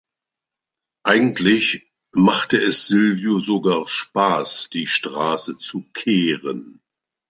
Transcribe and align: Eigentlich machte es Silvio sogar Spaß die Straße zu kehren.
Eigentlich 1.03 1.91
machte 2.11 2.57
es 2.57 2.87
Silvio 2.87 3.37
sogar 3.39 3.87
Spaß 3.87 4.71
die 4.73 4.87
Straße 4.87 5.59
zu 5.59 5.85
kehren. 5.93 6.81